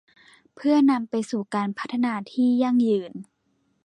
[0.55, 3.13] เพื่อนำไปสู่การพัฒนาที่ยั่งยืน